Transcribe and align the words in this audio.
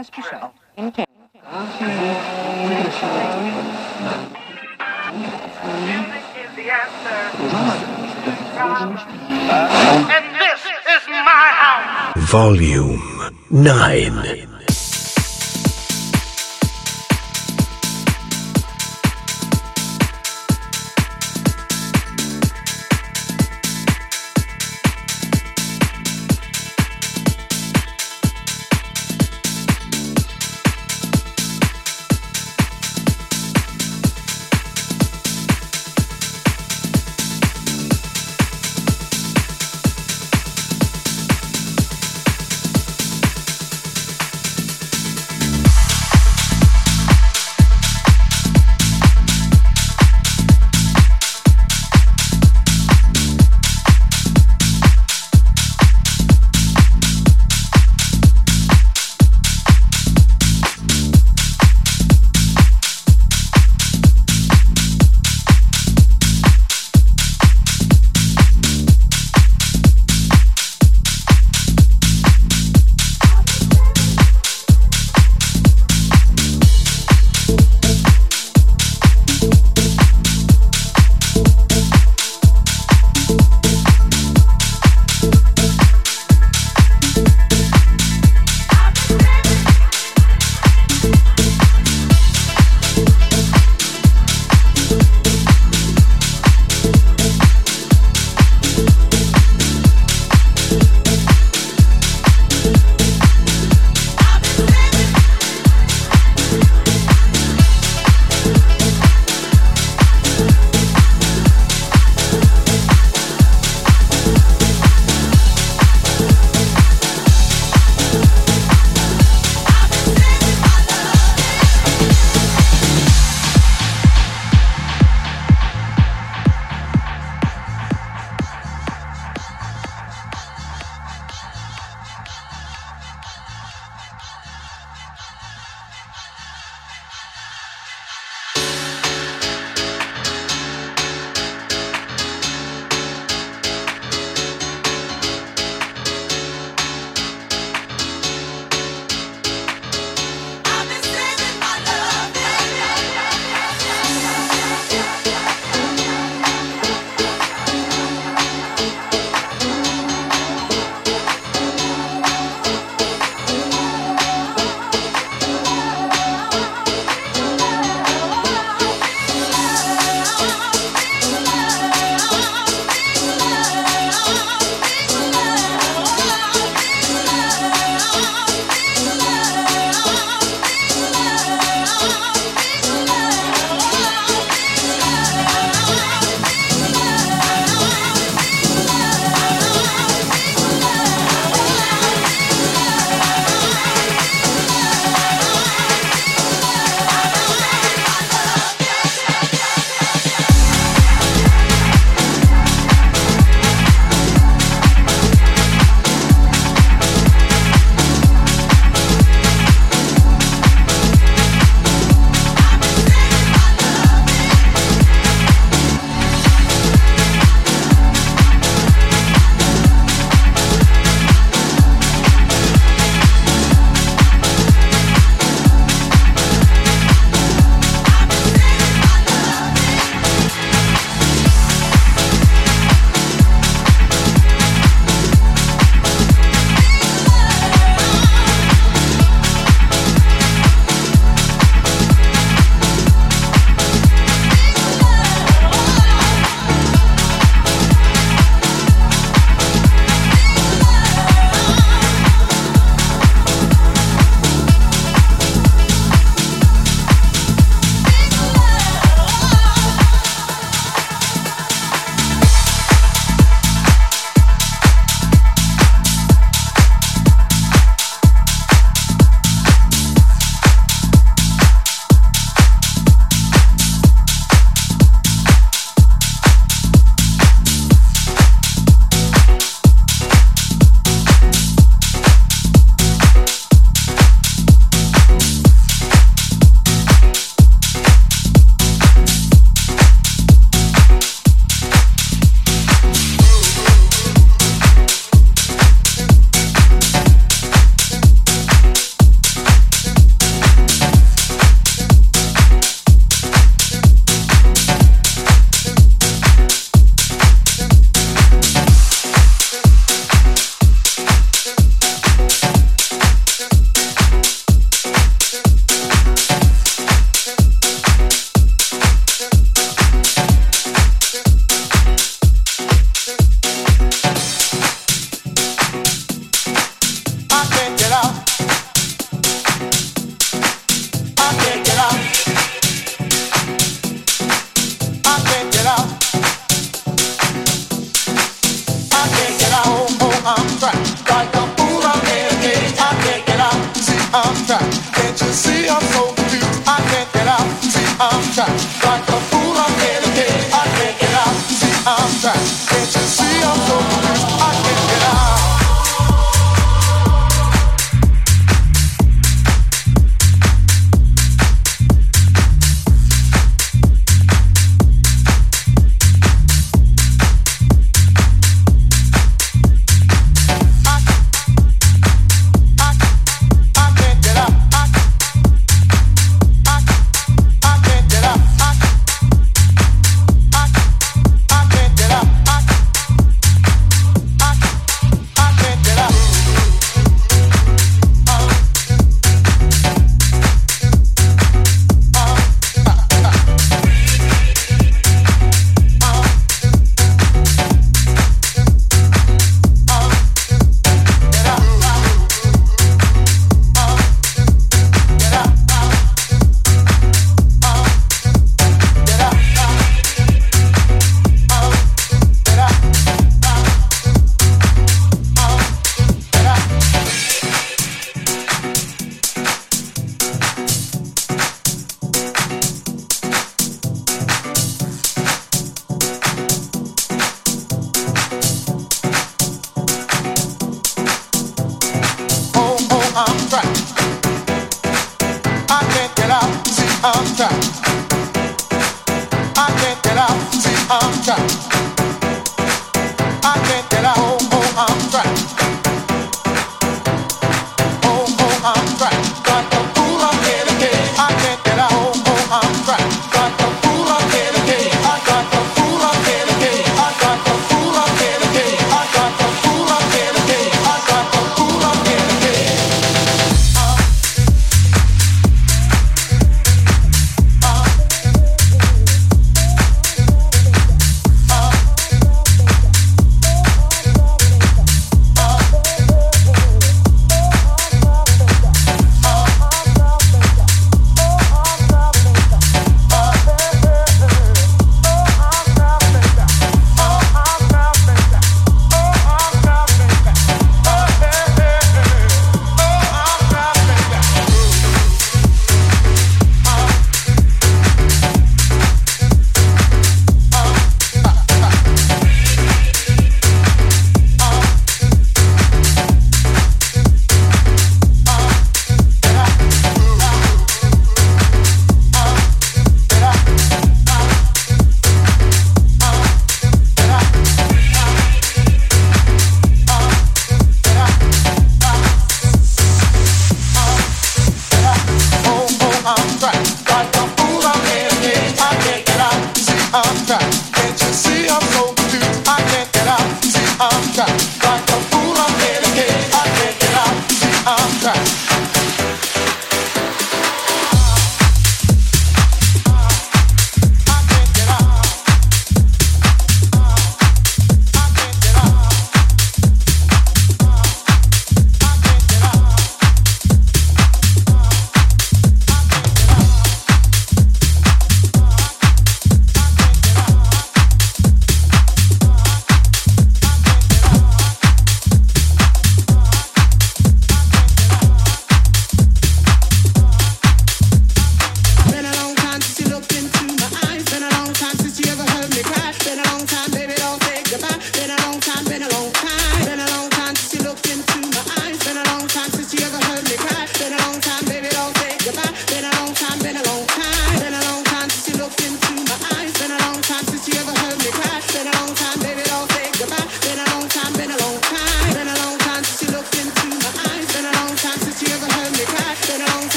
Nice 0.00 0.10
Michelle. 0.16 0.54
In 0.78 0.92
King. 0.92 1.04
Music 1.20 1.44
is 6.40 6.56
the 6.56 6.70
answer. 6.72 7.20
And 10.16 10.24
this 10.40 10.62
is 10.88 11.02
my 11.06 11.48
house. 11.52 12.30
Volume 12.30 13.36
9. 13.50 14.59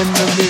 In 0.00 0.12
the 0.14 0.49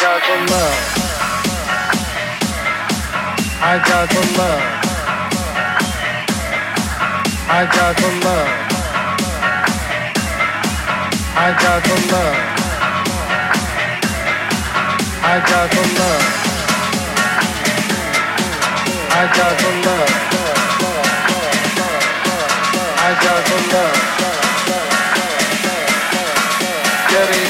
Got 0.00 0.22
the 0.22 0.36
love. 0.50 0.78
I 3.60 3.76
got 3.84 4.08
the 4.08 4.22
love. 4.38 4.64
I 7.46 7.66
got 7.66 7.96
the 8.00 8.08
love. 8.24 8.48
I 11.36 11.52
got 11.60 11.82
the 11.84 11.96
love. 12.12 12.38
I 15.22 15.38
got 15.50 15.68
the 15.70 15.82
love. 16.00 16.24
I 19.10 19.26
got 19.36 19.54
the 19.60 19.70
love. 19.84 20.12
I 22.96 23.12
got 23.22 23.42
the 23.50 23.56
love. 23.74 23.98
Getting 27.10 27.49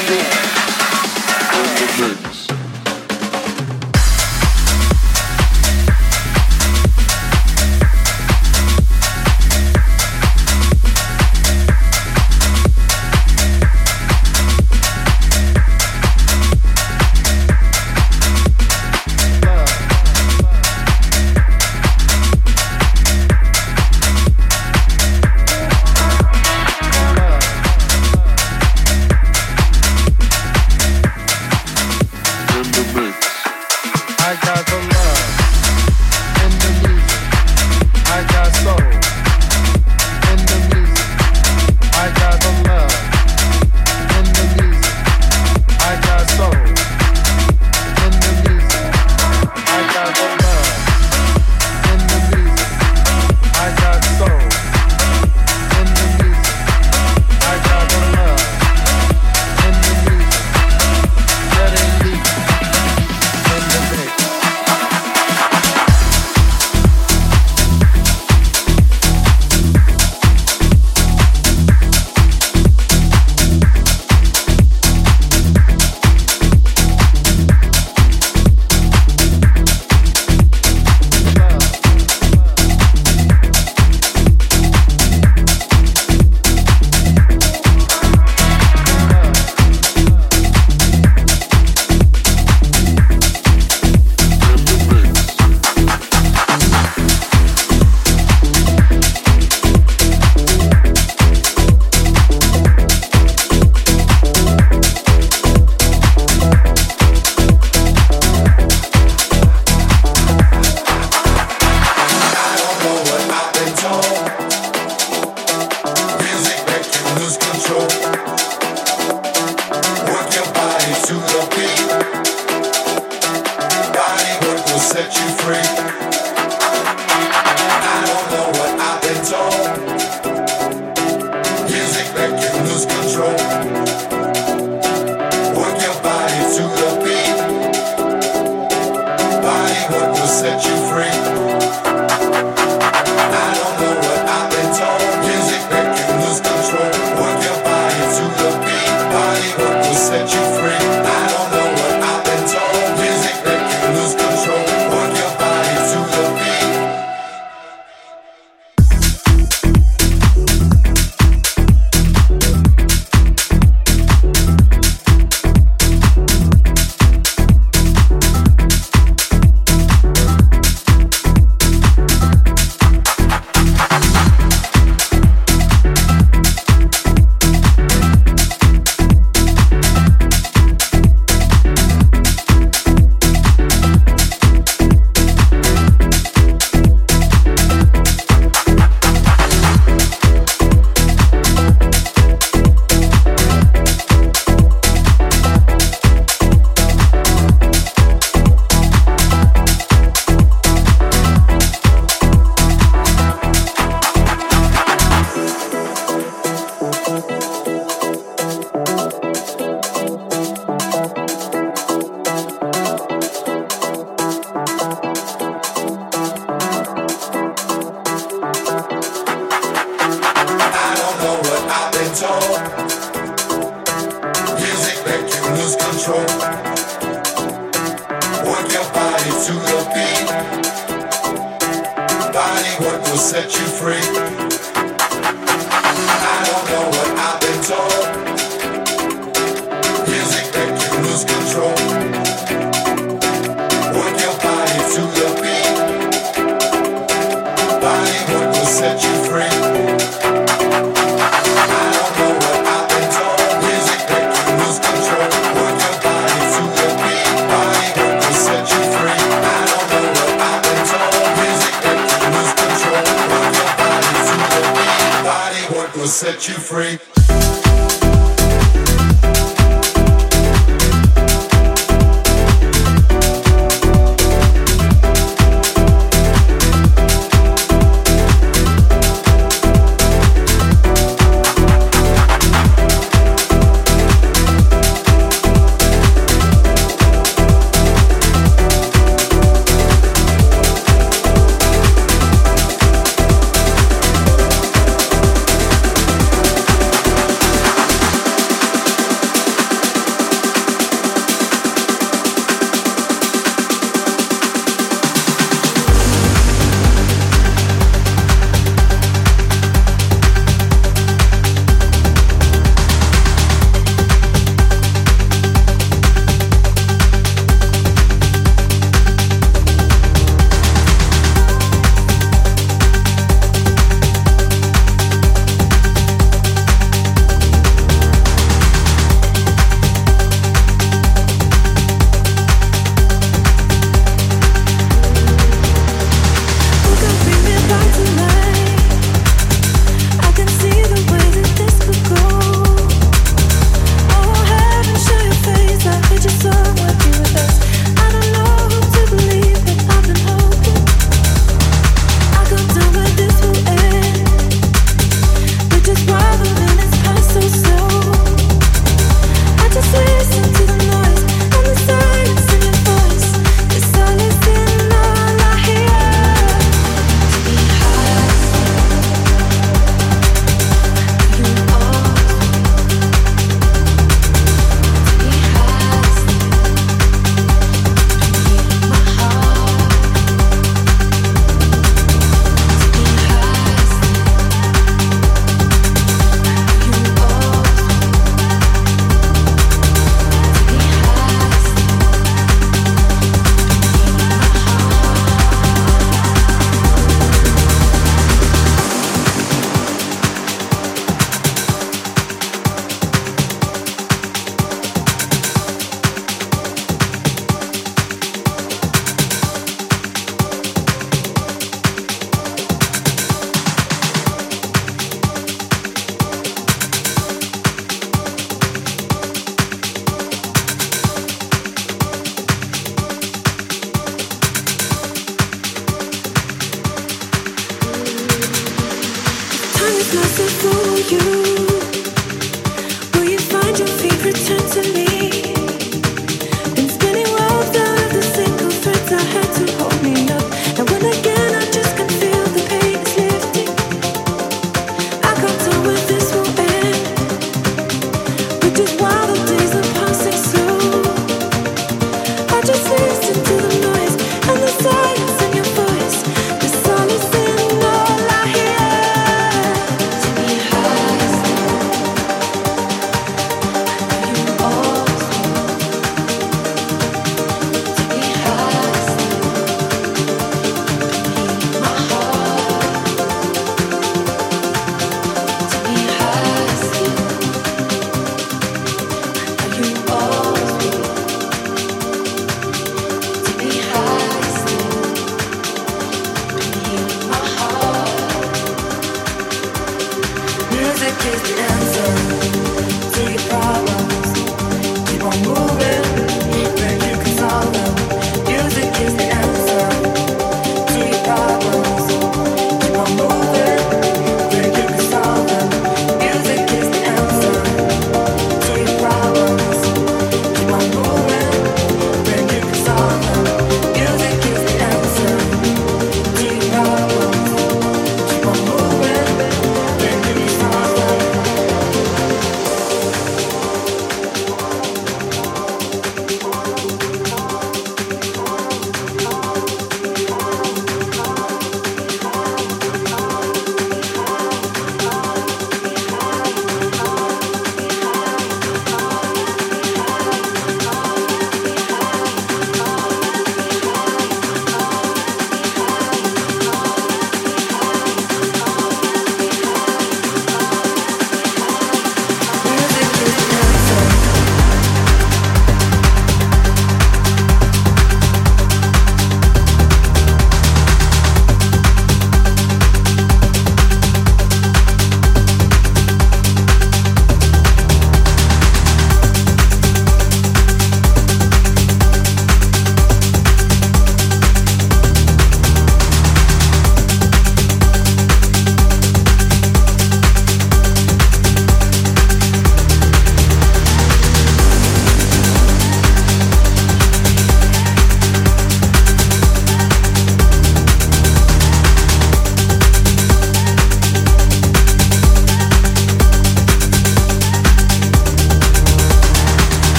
Closer 430.10 430.48
for 430.48 431.14
you. 431.14 431.49